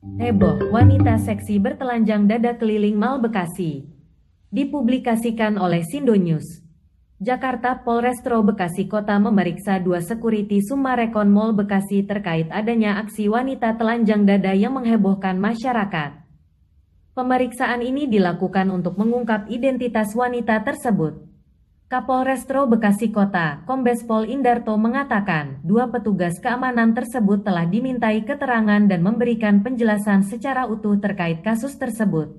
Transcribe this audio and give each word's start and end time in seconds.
Heboh, 0.00 0.72
wanita 0.72 1.20
seksi 1.20 1.60
bertelanjang 1.60 2.24
dada 2.24 2.56
keliling 2.56 2.96
Mal 2.96 3.20
Bekasi. 3.20 3.84
Dipublikasikan 4.48 5.60
oleh 5.60 5.84
Sindo 5.84 6.16
News. 6.16 6.64
Jakarta 7.20 7.84
Polrestro 7.84 8.40
Bekasi 8.40 8.88
Kota 8.88 9.20
memeriksa 9.20 9.76
dua 9.76 10.00
sekuriti 10.00 10.64
Sumarekon 10.64 11.28
Mall 11.28 11.52
Bekasi 11.52 12.08
terkait 12.08 12.48
adanya 12.48 12.96
aksi 13.04 13.28
wanita 13.28 13.76
telanjang 13.76 14.24
dada 14.24 14.56
yang 14.56 14.72
menghebohkan 14.72 15.36
masyarakat. 15.36 16.16
Pemeriksaan 17.12 17.84
ini 17.84 18.08
dilakukan 18.08 18.72
untuk 18.72 18.96
mengungkap 18.96 19.52
identitas 19.52 20.16
wanita 20.16 20.64
tersebut. 20.64 21.29
Kapolrestro 21.90 22.70
Bekasi 22.70 23.10
Kota, 23.10 23.66
Kombes 23.66 24.06
Pol 24.06 24.30
Indarto 24.30 24.78
mengatakan, 24.78 25.58
dua 25.66 25.90
petugas 25.90 26.38
keamanan 26.38 26.94
tersebut 26.94 27.42
telah 27.42 27.66
dimintai 27.66 28.22
keterangan 28.22 28.78
dan 28.86 29.02
memberikan 29.02 29.58
penjelasan 29.66 30.22
secara 30.22 30.70
utuh 30.70 31.02
terkait 31.02 31.42
kasus 31.42 31.74
tersebut. 31.74 32.30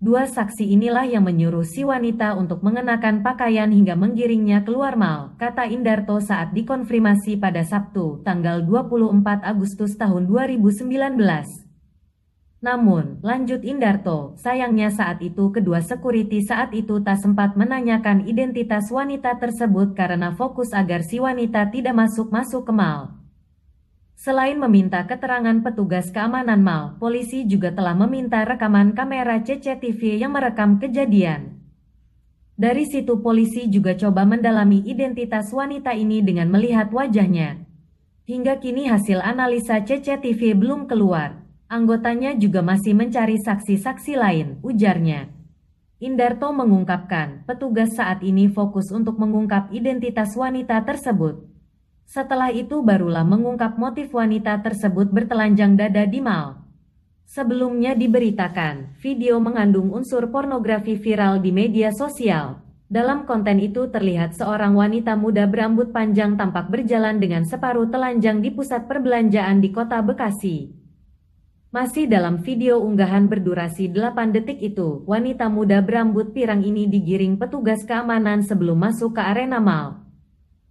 Dua 0.00 0.24
saksi 0.24 0.72
inilah 0.72 1.04
yang 1.04 1.28
menyuruh 1.28 1.68
si 1.68 1.84
wanita 1.84 2.32
untuk 2.32 2.64
mengenakan 2.64 3.20
pakaian 3.20 3.68
hingga 3.68 3.92
menggiringnya 3.92 4.64
keluar 4.64 4.96
mal, 4.96 5.36
kata 5.36 5.68
Indarto 5.68 6.16
saat 6.24 6.56
dikonfirmasi 6.56 7.36
pada 7.36 7.60
Sabtu, 7.60 8.24
tanggal 8.24 8.64
24 8.64 9.44
Agustus 9.44 10.00
tahun 10.00 10.24
2019. 10.24 11.65
Namun, 12.56 13.20
lanjut 13.20 13.60
Indarto, 13.62 14.32
sayangnya 14.40 14.88
saat 14.88 15.20
itu 15.20 15.52
kedua 15.52 15.84
sekuriti 15.84 16.40
saat 16.40 16.72
itu 16.72 17.04
tak 17.04 17.20
sempat 17.20 17.52
menanyakan 17.52 18.24
identitas 18.24 18.88
wanita 18.88 19.36
tersebut 19.36 19.92
karena 19.92 20.32
fokus 20.32 20.72
agar 20.72 21.04
si 21.04 21.20
wanita 21.20 21.68
tidak 21.68 21.92
masuk-masuk 21.92 22.64
ke 22.64 22.72
mal. 22.72 23.20
Selain 24.16 24.56
meminta 24.56 25.04
keterangan 25.04 25.60
petugas 25.60 26.08
keamanan 26.08 26.64
mal, 26.64 26.96
polisi 26.96 27.44
juga 27.44 27.68
telah 27.76 27.92
meminta 27.92 28.40
rekaman 28.48 28.96
kamera 28.96 29.44
CCTV 29.44 30.24
yang 30.24 30.32
merekam 30.32 30.80
kejadian. 30.80 31.60
Dari 32.56 32.88
situ 32.88 33.20
polisi 33.20 33.68
juga 33.68 33.92
coba 33.92 34.24
mendalami 34.24 34.80
identitas 34.88 35.52
wanita 35.52 35.92
ini 35.92 36.24
dengan 36.24 36.48
melihat 36.48 36.88
wajahnya. 36.88 37.68
Hingga 38.24 38.58
kini 38.64 38.88
hasil 38.88 39.20
analisa 39.20 39.84
CCTV 39.84 40.56
belum 40.56 40.88
keluar. 40.88 41.45
Anggotanya 41.66 42.38
juga 42.38 42.62
masih 42.62 42.94
mencari 42.94 43.42
saksi-saksi 43.42 44.14
lain, 44.14 44.62
ujarnya. 44.62 45.34
Indarto 45.98 46.54
mengungkapkan, 46.54 47.42
petugas 47.42 47.90
saat 47.98 48.22
ini 48.22 48.46
fokus 48.46 48.94
untuk 48.94 49.18
mengungkap 49.18 49.74
identitas 49.74 50.38
wanita 50.38 50.86
tersebut. 50.86 51.42
Setelah 52.06 52.54
itu 52.54 52.86
barulah 52.86 53.26
mengungkap 53.26 53.74
motif 53.82 54.14
wanita 54.14 54.62
tersebut 54.62 55.10
bertelanjang 55.10 55.74
dada 55.74 56.06
di 56.06 56.22
mal. 56.22 56.62
Sebelumnya 57.26 57.98
diberitakan, 57.98 58.94
video 59.02 59.42
mengandung 59.42 59.90
unsur 59.90 60.30
pornografi 60.30 60.94
viral 60.94 61.42
di 61.42 61.50
media 61.50 61.90
sosial. 61.90 62.62
Dalam 62.86 63.26
konten 63.26 63.58
itu 63.58 63.90
terlihat 63.90 64.38
seorang 64.38 64.78
wanita 64.78 65.18
muda 65.18 65.50
berambut 65.50 65.90
panjang 65.90 66.38
tampak 66.38 66.70
berjalan 66.70 67.18
dengan 67.18 67.42
separuh 67.42 67.90
telanjang 67.90 68.38
di 68.38 68.54
pusat 68.54 68.86
perbelanjaan 68.86 69.58
di 69.58 69.74
kota 69.74 69.98
Bekasi. 69.98 70.75
Masih 71.74 72.06
dalam 72.06 72.38
video 72.46 72.78
unggahan 72.78 73.26
berdurasi 73.26 73.90
8 73.90 74.30
detik 74.30 74.62
itu, 74.62 75.02
wanita 75.02 75.50
muda 75.50 75.82
berambut 75.82 76.30
pirang 76.30 76.62
ini 76.62 76.86
digiring 76.86 77.34
petugas 77.34 77.82
keamanan 77.82 78.46
sebelum 78.46 78.78
masuk 78.78 79.18
ke 79.18 79.22
arena 79.26 79.58
mal. 79.58 80.05